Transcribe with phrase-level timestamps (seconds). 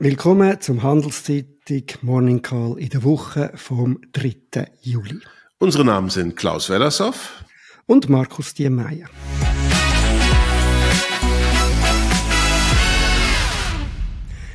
[0.00, 4.68] Willkommen zum Handelszeitung Morning Call in der Woche vom 3.
[4.80, 5.18] Juli.
[5.58, 7.42] Unsere Namen sind Klaus Wellershoff
[7.86, 9.08] und Markus Diemeyer.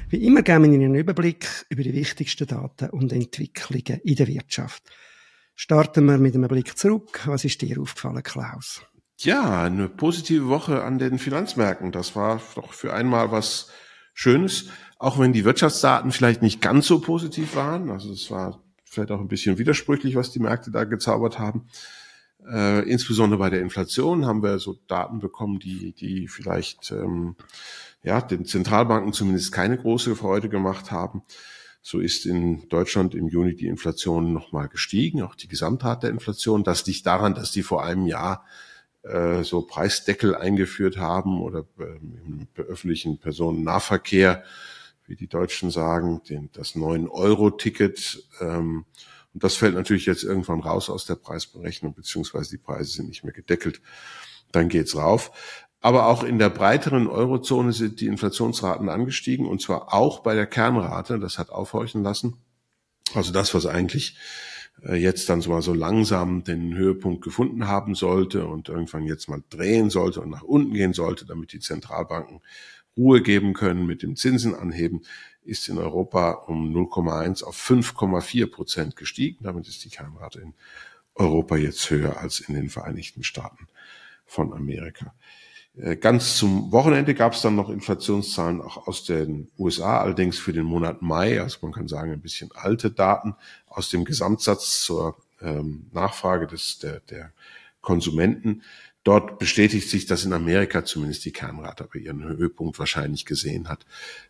[0.07, 4.27] Wie immer geben wir Ihnen einen Überblick über die wichtigsten Daten und Entwicklungen in der
[4.29, 4.81] Wirtschaft.
[5.55, 7.19] Starten wir mit einem Blick zurück.
[7.25, 8.81] Was ist dir aufgefallen, Klaus?
[9.17, 11.91] Ja, eine positive Woche an den Finanzmärkten.
[11.91, 13.67] Das war doch für einmal was
[14.13, 14.69] Schönes
[15.03, 17.89] auch wenn die Wirtschaftsdaten vielleicht nicht ganz so positiv waren.
[17.89, 21.67] Also es war vielleicht auch ein bisschen widersprüchlich, was die Märkte da gezaubert haben.
[22.49, 27.35] Äh, insbesondere bei der Inflation haben wir so Daten bekommen, die, die vielleicht ähm,
[28.01, 31.23] ja, den Zentralbanken zumindest keine große Freude gemacht haben.
[31.81, 36.63] So ist in Deutschland im Juni die Inflation nochmal gestiegen, auch die Gesamtheit der Inflation.
[36.63, 38.45] Das liegt daran, dass die vor einem Jahr
[39.01, 44.45] äh, so Preisdeckel eingeführt haben oder äh, im öffentlichen Personennahverkehr
[45.05, 48.23] wie die Deutschen sagen, den, das 9-Euro-Ticket.
[48.41, 48.85] Ähm,
[49.33, 53.23] und das fällt natürlich jetzt irgendwann raus aus der Preisberechnung, beziehungsweise die Preise sind nicht
[53.23, 53.81] mehr gedeckelt.
[54.51, 55.31] Dann geht's rauf.
[55.81, 60.45] Aber auch in der breiteren Eurozone sind die Inflationsraten angestiegen und zwar auch bei der
[60.45, 61.19] Kernrate.
[61.19, 62.37] Das hat aufhorchen lassen.
[63.13, 64.17] Also das, was eigentlich
[64.81, 69.27] äh, jetzt dann so mal so langsam den Höhepunkt gefunden haben sollte und irgendwann jetzt
[69.27, 72.41] mal drehen sollte und nach unten gehen sollte, damit die Zentralbanken
[72.97, 75.05] Ruhe geben können mit dem Zinsenanheben,
[75.43, 79.43] ist in Europa um 0,1 auf 5,4 Prozent gestiegen.
[79.43, 80.53] Damit ist die Kernrate in
[81.15, 83.67] Europa jetzt höher als in den Vereinigten Staaten
[84.25, 85.13] von Amerika.
[85.75, 90.53] Äh, ganz zum Wochenende gab es dann noch Inflationszahlen auch aus den USA, allerdings für
[90.53, 93.35] den Monat Mai, also man kann sagen ein bisschen alte Daten
[93.67, 97.31] aus dem Gesamtsatz zur ähm, Nachfrage des, der, der
[97.81, 98.63] Konsumenten.
[99.03, 103.85] Dort bestätigt sich, dass in Amerika zumindest die Kernrate bei ihren Höhepunkt wahrscheinlich gesehen hat.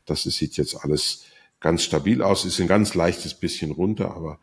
[0.06, 1.26] Das sieht jetzt alles
[1.60, 4.40] ganz stabil aus, ist ein ganz leichtes bisschen runter, aber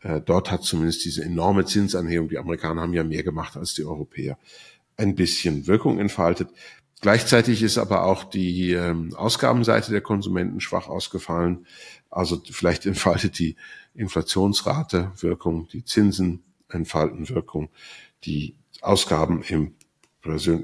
[0.00, 3.84] äh, dort hat zumindest diese enorme Zinsanhebung, die Amerikaner haben ja mehr gemacht als die
[3.84, 4.38] Europäer,
[4.96, 6.50] ein bisschen Wirkung entfaltet.
[7.00, 11.66] Gleichzeitig ist aber auch die ähm, Ausgabenseite der Konsumenten schwach ausgefallen.
[12.10, 13.56] Also vielleicht entfaltet die
[13.94, 17.70] Inflationsrate Wirkung, die Zinsen entfalten Wirkung,
[18.24, 19.74] die Ausgaben im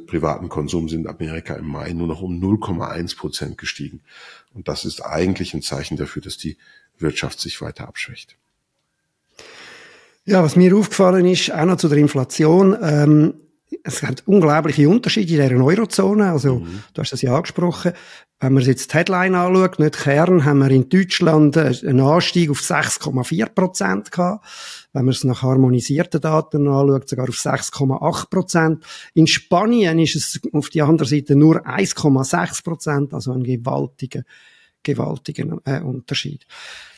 [0.07, 4.01] privaten Konsum sind in Amerika im Mai nur noch um 0,1 Prozent gestiegen.
[4.53, 6.57] Und das ist eigentlich ein Zeichen dafür, dass die
[6.99, 8.37] Wirtschaft sich weiter abschwächt.
[10.27, 13.35] Ja, was mir aufgefallen ist, auch noch zu der Inflation, ähm,
[13.83, 16.31] es hat unglaubliche Unterschiede in der Eurozone.
[16.31, 16.83] Also, mhm.
[16.93, 17.93] du hast das ja angesprochen.
[18.41, 22.61] Wenn man jetzt die Headline anschaut, nicht Kern, haben wir in Deutschland einen Anstieg auf
[22.61, 24.45] 6,4 Prozent gehabt.
[24.93, 28.85] Wenn man es nach harmonisierten Daten anschaut, sogar auf 6,8 Prozent.
[29.15, 34.23] In Spanien ist es auf die andere Seite nur 1,6 Prozent, also ein gewaltiger
[34.85, 36.47] gewaltigen äh, Unterschied.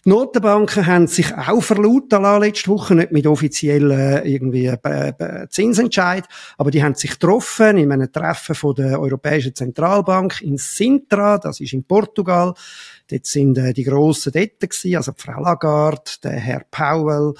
[0.06, 5.48] Die Notenbanken haben sich auch verlauten lassen letzte Woche, nicht mit offiziellen äh, irgendwie äh,
[5.50, 6.24] Zinsentscheid,
[6.56, 11.58] aber die haben sich getroffen in einem Treffen von der Europäischen Zentralbank in Sintra, das
[11.58, 12.54] ist in Portugal.
[13.10, 17.34] Dort sind äh, die grossen dort gewesen, also Frau Lagarde, der Herr Powell,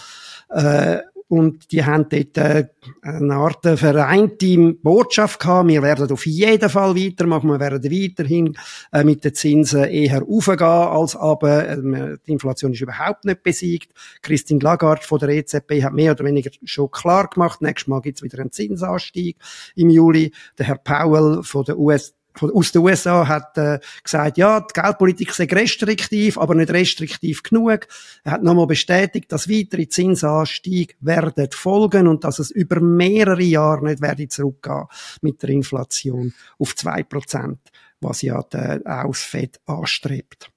[0.48, 2.68] äh, und die haben dort äh,
[3.02, 5.68] eine Art vereinte Botschaft gehabt.
[5.68, 7.50] Wir werden auf jeden Fall weitermachen.
[7.50, 8.56] Wir werden weiterhin
[8.92, 11.68] äh, mit den Zinsen eher aufgehen als aber.
[11.68, 13.92] Äh, die Inflation ist überhaupt nicht besiegt.
[14.22, 18.22] Christine Lagarde von der EZB hat mehr oder weniger schon klar gemacht, nächstes Mal gibt's
[18.22, 19.36] wieder einen Zinsanstieg
[19.74, 20.32] im Juli.
[20.58, 25.32] Der Herr Powell von der US aus den USA hat äh, gesagt, ja, die Geldpolitik
[25.32, 27.86] sei restriktiv, aber nicht restriktiv genug.
[28.24, 33.84] Er hat nochmal bestätigt, dass weitere Zinsanstiege werden folgen und dass es über mehrere Jahre
[33.84, 34.84] nicht werde zurückgehen
[35.22, 37.58] mit der Inflation auf zwei Prozent,
[38.00, 40.50] was ja der Ausfed anstrebt.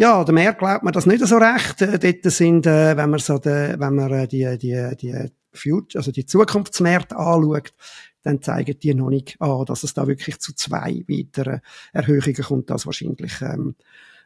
[0.00, 1.82] Ja, der Meer glaubt man das nicht so recht.
[1.82, 5.98] Äh, dort sind, äh, wenn man so, de, wenn man äh, die, die, die Future,
[5.98, 7.74] also die Zukunftsmärkte anschaut,
[8.22, 11.60] dann zeigen die noch nicht an, dass es da wirklich zu zwei weiteren
[11.92, 12.70] Erhöhungen kommt.
[12.70, 13.74] Das wahrscheinlich ähm,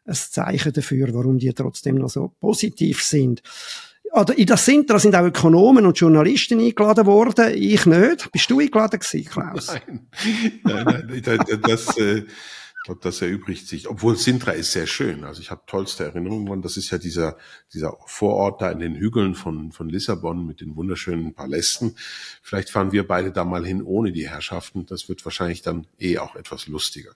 [0.07, 3.43] ein Zeichen dafür, warum die trotzdem noch so positiv sind.
[4.13, 7.53] Oder in das Sintra sind auch Ökonomen und Journalisten eingeladen worden.
[7.57, 8.31] Ich nicht.
[8.31, 9.75] Bist du eingeladen gewesen, Klaus?
[10.63, 12.23] Nein, nein, nein das, äh,
[12.85, 13.89] glaube, das erübrigt sich.
[13.89, 15.25] Obwohl Sintra ist sehr schön.
[15.25, 16.63] Also ich habe tollste Erinnerungen dran.
[16.63, 17.37] Das ist ja dieser,
[17.73, 21.97] dieser Vorort da in den Hügeln von, von Lissabon mit den wunderschönen Palästen.
[22.43, 24.87] Vielleicht fahren wir beide da mal hin ohne die Herrschaften.
[24.87, 27.13] Das wird wahrscheinlich dann eh auch etwas lustiger.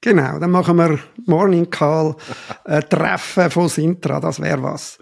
[0.00, 2.16] Genau, dann machen wir Morning Call
[2.64, 4.18] äh, Treffen von Sintra.
[4.18, 4.98] Das wäre was.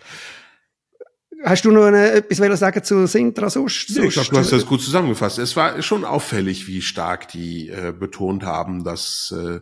[1.43, 3.91] Hast du noch eine, etwas sagen zu Sintra sonst?
[3.91, 5.39] Nee, ich glaube, du hast das gut zusammengefasst.
[5.39, 9.61] Es war schon auffällig, wie stark die äh, betont haben, dass äh,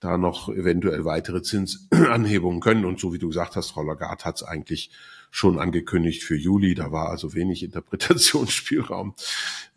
[0.00, 2.84] da noch eventuell weitere Zinsanhebungen können.
[2.84, 4.90] Und so wie du gesagt hast, Frau Lagarde hat es eigentlich
[5.30, 6.74] schon angekündigt für Juli.
[6.74, 9.14] Da war also wenig Interpretationsspielraum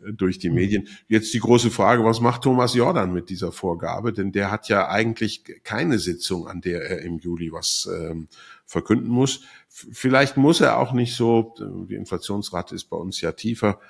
[0.04, 0.88] äh, durch die Medien.
[1.08, 4.12] Jetzt die große Frage, was macht Thomas Jordan mit dieser Vorgabe?
[4.12, 8.28] Denn der hat ja eigentlich keine Sitzung, an der er im Juli was ähm,
[8.66, 9.42] verkünden muss.
[9.68, 11.54] Vielleicht muss er auch nicht so,
[11.88, 13.80] die Inflationsrate ist bei uns ja tiefer.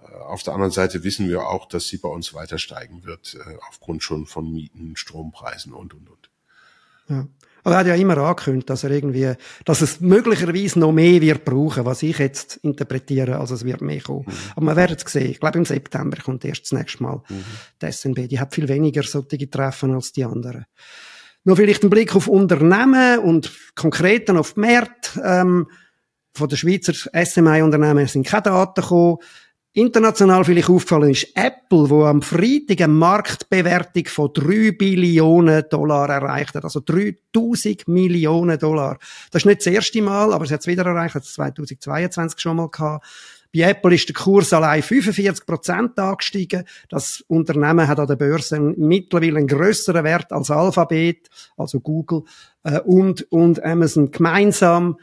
[0.00, 3.34] Äh, auf der anderen Seite wissen wir auch, dass sie bei uns weiter steigen wird,
[3.34, 6.30] äh, aufgrund schon von Mieten, Strompreisen und, und, und.
[7.08, 7.26] Ja.
[7.64, 9.34] Aber er hat ja immer angekündigt, dass er irgendwie,
[9.64, 14.00] dass es möglicherweise noch mehr wird brauchen, was ich jetzt interpretiere, als es wird mehr
[14.00, 14.24] kommen.
[14.26, 14.32] Mhm.
[14.56, 15.32] Aber wir werden es sehen.
[15.32, 17.44] Ich glaube, im September kommt erst das nächste Mal mhm.
[17.82, 18.28] die SNB.
[18.28, 20.64] Die hat viel weniger solche Treffen als die anderen.
[21.44, 25.20] Noch vielleicht ein Blick auf Unternehmen und konkret auf die Märkte.
[25.22, 25.66] Ähm,
[26.34, 29.18] von den Schweizer SMI-Unternehmen sind keine Daten gekommen.
[29.72, 36.54] International vielleicht aufgefallen ist Apple, wo am Freitag eine Marktbewertung von 3 Billionen Dollar erreicht
[36.54, 36.64] hat.
[36.64, 38.98] Also 3000 Millionen Dollar.
[39.30, 42.40] Das ist nicht das erste Mal, aber es hat es wieder erreicht, hat es 2022
[42.40, 43.04] schon mal gehabt.
[43.54, 46.64] Bei Apple ist der Kurs allein 45 Prozent angestiegen.
[46.90, 52.24] Das Unternehmen hat an der Börse mittlerweile einen größeren Wert als Alphabet, also Google
[52.64, 54.98] äh, und, und Amazon gemeinsam.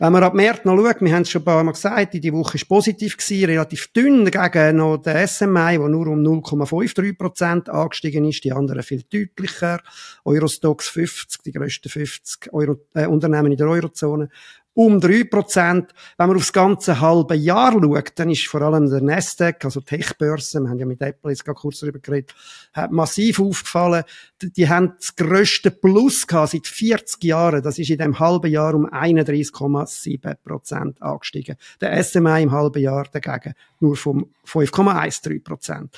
[0.00, 2.32] Wenn man ab März noch schaut, wir haben es schon ein paar Mal gesagt, die
[2.32, 8.24] Woche ist positiv gewesen, relativ dünn gegen noch den SMI, der nur um 0,53% angestiegen
[8.24, 9.80] ist, die anderen viel deutlicher.
[10.24, 14.28] Eurostox 50, die grössten 50 Euro, äh, Unternehmen in der Eurozone,
[14.78, 15.88] um 3%.
[16.16, 20.60] Wenn man aufs ganze halbe Jahr schaut, dann ist vor allem der Nasdaq, also Tech-Börse,
[20.60, 22.32] wir haben ja mit Apple jetzt gerade kurz darüber geredet,
[22.72, 24.04] hat massiv aufgefallen.
[24.40, 27.60] Die haben das grösste Plus gehabt seit 40 Jahren.
[27.60, 31.56] Das ist in dem halben Jahr um 31,7% angestiegen.
[31.80, 35.88] Der SMI im halben Jahr dagegen nur vom 5,13%.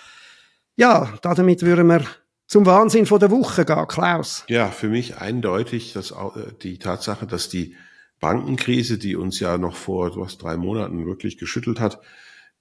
[0.76, 2.02] Ja, damit würden wir
[2.46, 4.44] zum Wahnsinn von der Woche gehen, Klaus.
[4.48, 6.14] Ja, für mich eindeutig dass äh,
[6.62, 7.76] die Tatsache, dass die
[8.20, 12.00] Bankenkrise, die uns ja noch vor was, drei Monaten wirklich geschüttelt hat,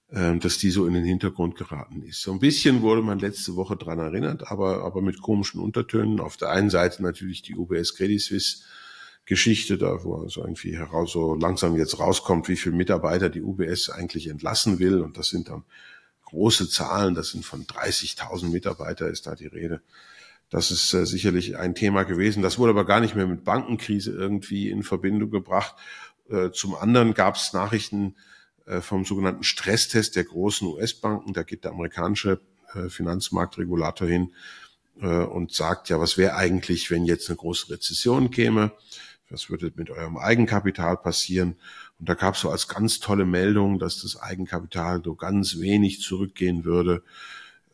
[0.08, 2.22] äh, dass die so in den Hintergrund geraten ist.
[2.22, 6.18] So ein bisschen wurde man letzte Woche dran erinnert, aber, aber mit komischen Untertönen.
[6.18, 8.62] Auf der einen Seite natürlich die UBS Credit Suisse
[9.26, 13.90] Geschichte, da wo so irgendwie heraus so langsam jetzt rauskommt, wie viele Mitarbeiter die UBS
[13.90, 15.00] eigentlich entlassen will.
[15.00, 15.64] Und das sind dann
[16.24, 19.82] große Zahlen, das sind von 30.000 Mitarbeiter ist da die Rede.
[20.50, 22.42] Das ist äh, sicherlich ein Thema gewesen.
[22.42, 25.76] Das wurde aber gar nicht mehr mit Bankenkrise irgendwie in Verbindung gebracht.
[26.28, 28.16] Äh, zum anderen gab es Nachrichten
[28.66, 31.32] äh, vom sogenannten Stresstest der großen US-Banken.
[31.32, 32.40] Da geht der amerikanische
[32.74, 34.34] äh, Finanzmarktregulator hin
[35.00, 38.72] äh, und sagt, ja, was wäre eigentlich, wenn jetzt eine große Rezession käme?
[39.28, 41.56] Was würde mit eurem Eigenkapital passieren?
[42.00, 46.00] Und da gab es so als ganz tolle Meldung, dass das Eigenkapital so ganz wenig
[46.00, 47.04] zurückgehen würde.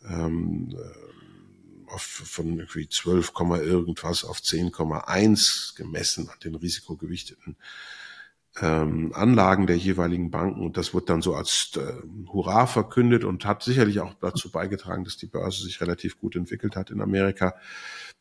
[0.07, 1.06] Ähm, äh,
[1.89, 7.57] auf, von irgendwie 12, irgendwas auf 10,1 gemessen an den risikogewichteten
[8.61, 10.65] ähm, Anlagen der jeweiligen Banken.
[10.65, 11.93] Und das wird dann so als äh,
[12.33, 16.77] Hurra verkündet und hat sicherlich auch dazu beigetragen, dass die Börse sich relativ gut entwickelt
[16.77, 17.55] hat in Amerika.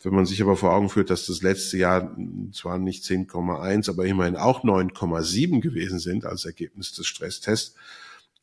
[0.02, 2.16] Wenn man sich aber vor Augen führt, dass das letzte Jahr
[2.52, 7.76] zwar nicht 10,1, aber immerhin auch 9,7 gewesen sind als Ergebnis des Stresstests,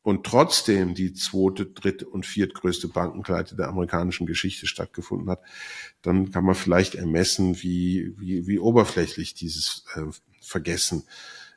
[0.02, 5.40] und trotzdem die zweite, dritte und viertgrößte Bankenkleide der amerikanischen Geschichte stattgefunden hat,
[6.02, 10.02] dann kann man vielleicht ermessen, wie, wie, wie oberflächlich dieses äh,
[10.40, 11.04] Vergessen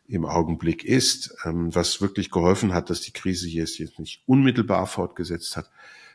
[0.07, 1.35] im Augenblick ist.
[1.43, 5.69] Ähm, was wirklich geholfen hat, dass die Krise hier jetzt nicht unmittelbar fortgesetzt hat,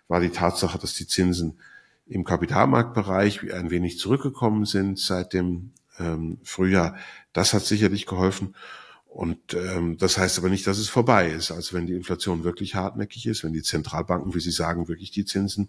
[0.07, 1.59] war die Tatsache, dass die Zinsen
[2.07, 6.97] im Kapitalmarktbereich ein wenig zurückgekommen sind seit dem ähm, Frühjahr.
[7.33, 8.55] Das hat sicherlich geholfen.
[9.11, 11.51] Und ähm, das heißt aber nicht, dass es vorbei ist.
[11.51, 15.25] Also wenn die Inflation wirklich hartnäckig ist, wenn die Zentralbanken, wie Sie sagen, wirklich die
[15.25, 15.69] Zinsen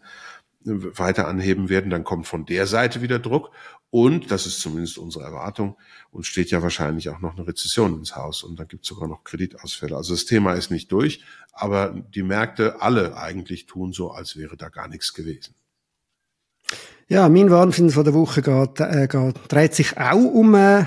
[0.66, 3.50] äh, weiter anheben werden, dann kommt von der Seite wieder Druck.
[3.90, 5.76] Und, das ist zumindest unsere Erwartung,
[6.12, 9.10] uns steht ja wahrscheinlich auch noch eine Rezession ins Haus und dann gibt es sogar
[9.10, 9.98] noch Kreditausfälle.
[9.98, 14.56] Also das Thema ist nicht durch, aber die Märkte alle eigentlich tun so, als wäre
[14.56, 15.56] da gar nichts gewesen.
[17.10, 20.86] Ja, mein Wahnsinn von der Woche geht, äh, geht, dreht sich auch um äh,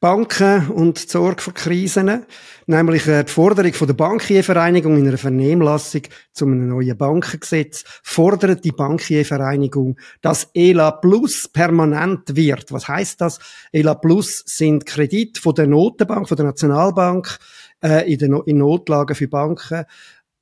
[0.00, 2.26] Banken und die Sorge vor Krisen,
[2.66, 8.64] nämlich äh, die Forderung von der Bankiervereinigung in einer Vernehmlassung zu einem neuen Bankengesetz fordert
[8.64, 12.70] die Bankiervereinigung, dass ELA Plus permanent wird.
[12.72, 13.38] Was heißt das?
[13.72, 17.38] ELA Plus sind Kredite von der Notenbank, von der Nationalbank
[17.82, 19.84] äh, in, den, in Notlagen für Banken.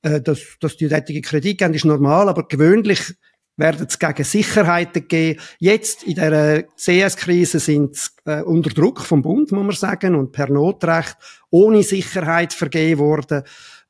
[0.02, 3.14] Äh, dass, dass die solche Kredite geben, ist normal, aber gewöhnlich
[3.56, 5.40] werden es gegen Sicherheiten geben.
[5.58, 10.32] Jetzt in der CS-Krise sind sie äh, unter Druck vom Bund, muss man sagen, und
[10.32, 11.16] per Notrecht
[11.50, 13.42] ohne Sicherheit vergeben worden.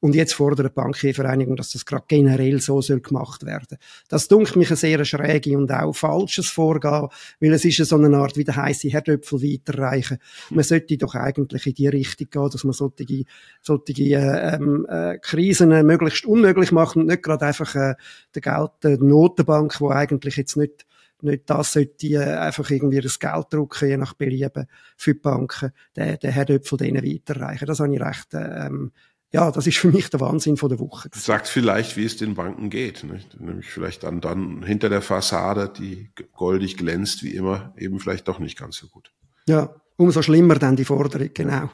[0.02, 3.78] Und jetzt fordert die Bankiervereinigung, dass das gerade generell so soll gemacht werden.
[4.08, 7.06] Das dunkelt mich ein sehr schräge und auch falsches Vorgehen,
[7.38, 10.18] weil es ist so eine Art wie der heisse Herdöpfel weiterreichen.
[10.50, 13.24] Man sollte doch eigentlich in die Richtung gehen, dass man solche,
[13.60, 17.94] solche äh, ähm, äh, Krisen möglichst unmöglich macht und nicht gerade einfach äh,
[18.34, 20.84] der Geld, der Notenbank, wo eigentlich jetzt nicht
[21.22, 24.66] nicht das sollte äh, einfach irgendwie das Geld drucken, je nach Belieben
[24.96, 27.66] für die Banken, der, der Herdöpfel denen weiterreichen.
[27.66, 28.90] Das habe ich recht, ähm,
[29.32, 31.08] ja, das ist für mich der Wahnsinn von der Woche.
[31.14, 33.02] Sagt vielleicht, wie es den Banken geht.
[33.04, 33.40] Nicht?
[33.40, 38.38] Nämlich vielleicht dann, dann hinter der Fassade, die goldig glänzt, wie immer, eben vielleicht doch
[38.38, 39.10] nicht ganz so gut.
[39.46, 41.70] Ja, umso schlimmer dann die Forderung, genau.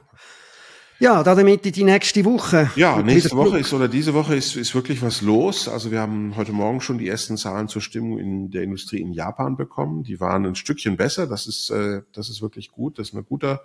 [1.01, 2.71] Ja, damit die nächste Woche.
[2.75, 5.69] Ja, nächste Woche ist oder diese Woche ist, ist wirklich was los.
[5.69, 9.13] Also wir haben heute Morgen schon die ersten Zahlen zur Stimmung in der Industrie in
[9.13, 10.03] Japan bekommen.
[10.03, 11.29] Die waren ein Stückchen besser.
[11.29, 12.99] Das ist, äh, das ist wirklich gut.
[12.99, 13.63] Das ist ein guter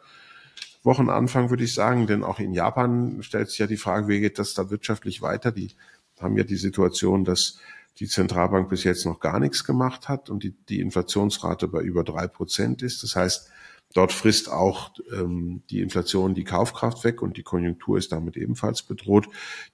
[0.84, 2.08] Wochenanfang, würde ich sagen.
[2.08, 5.52] Denn auch in Japan stellt sich ja die Frage, wie geht das da wirtschaftlich weiter?
[5.52, 5.72] Die
[6.20, 7.60] haben ja die Situation, dass
[8.00, 12.04] die Zentralbank bis jetzt noch gar nichts gemacht hat und die, die Inflationsrate bei über
[12.04, 13.04] drei Prozent ist.
[13.04, 13.52] Das heißt,
[13.94, 18.82] Dort frisst auch ähm, die Inflation die Kaufkraft weg und die Konjunktur ist damit ebenfalls
[18.82, 19.28] bedroht.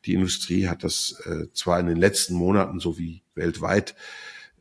[0.05, 3.95] Die Industrie hat das äh, zwar in den letzten Monaten sowie weltweit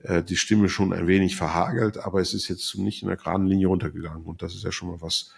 [0.02, 3.48] äh, die Stimme schon ein wenig verhagelt, aber es ist jetzt nicht in der geraden
[3.48, 5.32] Linie runtergegangen und das ist ja schon mal was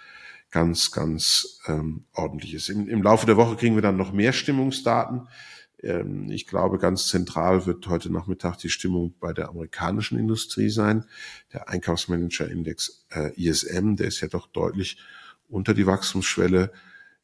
[0.50, 2.68] ganz, ganz ähm, ordentliches.
[2.68, 5.28] Im, Im Laufe der Woche kriegen wir dann noch mehr Stimmungsdaten.
[5.82, 11.04] Ähm, ich glaube, ganz zentral wird heute Nachmittag die Stimmung bei der amerikanischen Industrie sein.
[11.52, 14.98] Der Einkaufsmanager-Index äh, ISM, der ist ja doch deutlich
[15.48, 16.72] unter die Wachstumsschwelle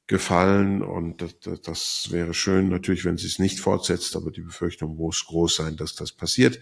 [0.08, 4.96] gefallen und das, das wäre schön natürlich, wenn sie es nicht fortsetzt, aber die Befürchtung
[4.96, 6.60] muss groß sein, dass das passiert.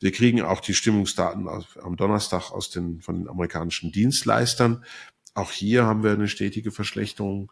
[0.00, 4.84] Wir kriegen auch die Stimmungsdaten am Donnerstag aus den, von den amerikanischen Dienstleistern.
[5.34, 7.50] Auch hier haben wir eine stetige Verschlechterung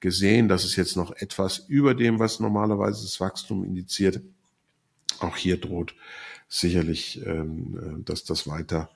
[0.00, 0.48] gesehen.
[0.48, 4.20] Das ist jetzt noch etwas über dem, was normalerweise das Wachstum indiziert.
[5.20, 5.94] Auch hier droht
[6.48, 8.90] sicherlich, ähm, dass das weiter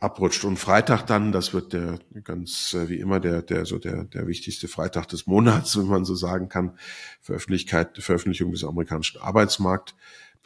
[0.00, 0.44] abrutscht.
[0.44, 4.26] Und Freitag dann, das wird der ganz äh, wie immer der der so der der
[4.26, 6.78] wichtigste Freitag des Monats, wenn man so sagen kann,
[7.20, 9.94] Veröffentlichkeit, Veröffentlichung des amerikanischen Arbeitsmarkt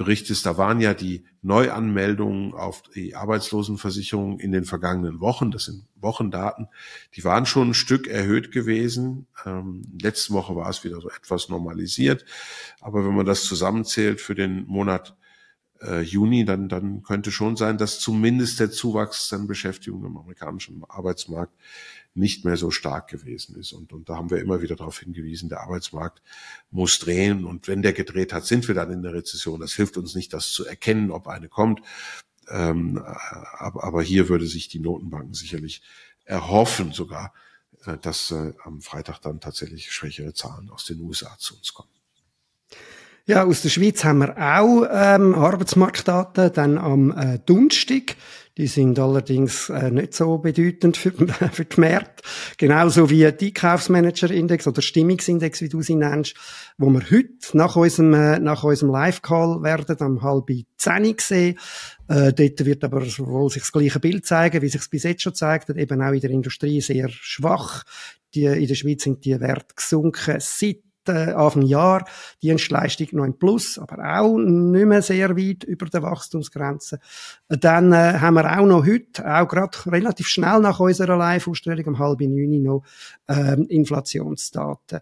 [0.02, 5.84] Berichtes, da waren ja die Neuanmeldungen auf die Arbeitslosenversicherung in den vergangenen Wochen, das sind
[6.00, 6.68] Wochendaten,
[7.14, 9.26] die waren schon ein Stück erhöht gewesen.
[9.46, 12.24] Ähm, letzte Woche war es wieder so etwas normalisiert.
[12.80, 15.16] Aber wenn man das zusammenzählt für den Monat
[15.82, 20.82] äh, Juni, dann, dann könnte schon sein, dass zumindest der Zuwachs an Beschäftigung im amerikanischen
[20.88, 21.54] Arbeitsmarkt
[22.14, 23.72] nicht mehr so stark gewesen ist.
[23.72, 26.22] Und, und da haben wir immer wieder darauf hingewiesen, der Arbeitsmarkt
[26.70, 27.44] muss drehen.
[27.44, 29.60] Und wenn der gedreht hat, sind wir dann in der Rezession.
[29.60, 31.80] Das hilft uns nicht, das zu erkennen, ob eine kommt.
[32.48, 32.98] Ähm,
[33.58, 35.82] aber, aber hier würde sich die Notenbanken sicherlich
[36.24, 37.32] erhoffen sogar,
[37.84, 42.01] äh, dass äh, am Freitag dann tatsächlich schwächere Zahlen aus den USA zu uns kommen.
[43.24, 48.16] Ja, aus der Schweiz haben wir auch ähm, Arbeitsmarktdaten dann am äh, Donnerstag.
[48.58, 51.12] Die sind allerdings äh, nicht so bedeutend für,
[51.52, 52.24] für die Märkte.
[52.58, 56.34] Genauso wie die Einkaufsmanager-Index oder Stimmungsindex, wie du sie nennst,
[56.78, 61.58] wo wir heute nach unserem, äh, nach unserem Live-Call werden, am halb zehn sehen.
[62.08, 65.22] Äh, dort wird aber wohl sich das gleiche Bild zeigen, wie sich es bis jetzt
[65.22, 67.84] schon zeigt eben auch in der Industrie sehr schwach.
[68.34, 72.04] Die, in der Schweiz sind die Werte gesunken seit äh, Anfang Jahr
[72.42, 76.98] Dienstleistung noch im Plus, aber auch nicht mehr sehr weit über der Wachstumsgrenze.
[77.48, 81.98] Dann äh, haben wir auch noch heute, auch gerade relativ schnell nach unserer Live-Ausstellung um
[81.98, 82.84] halb neun noch
[83.28, 85.00] ähm, Inflationsdaten.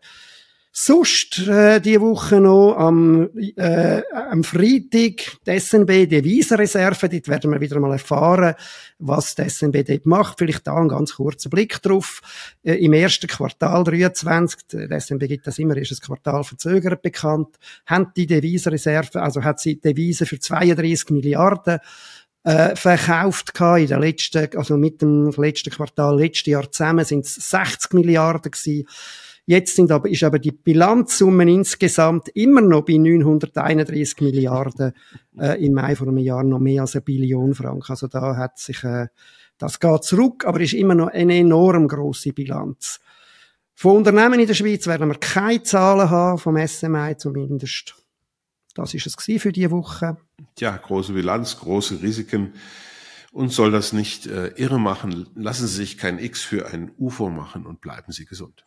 [0.72, 7.08] Sonst äh, die Woche noch am, äh, am Freitag die SNB Devisenreserve.
[7.08, 8.54] Dort werden wir wieder mal erfahren,
[9.00, 10.38] was die SNB dort macht.
[10.38, 12.20] Vielleicht da ein ganz kurzer Blick drauf.
[12.62, 17.58] Äh, Im ersten Quartal 23, die SNB gibt das immer, ist ein Quartal verzögert bekannt,
[17.86, 21.80] haben die Devisenreserve, also hat sie Devisen für 32 Milliarden
[22.44, 27.34] äh, verkauft in der letzten, also mit dem letzten Quartal letztes Jahr zusammen sind es
[27.34, 28.86] 60 Milliarden gewesen.
[29.50, 34.92] Jetzt sind aber, ist aber die Bilanzsumme insgesamt immer noch bei 931 Milliarden
[35.36, 37.90] äh, im Mai vor einem Jahr noch mehr als eine Billion Franken.
[37.90, 39.08] Also da hat sich, äh,
[39.58, 43.00] das geht zurück, aber ist immer noch eine enorm große Bilanz.
[43.74, 47.96] Von Unternehmen in der Schweiz werden wir keine Zahlen haben, vom SMI zumindest.
[48.76, 50.16] Das ist es für diese Woche.
[50.60, 52.52] Ja, große Bilanz, große Risiken.
[53.32, 55.26] Uns soll das nicht äh, irre machen.
[55.34, 58.64] Lassen Sie sich kein X für ein UFO machen und bleiben Sie gesund.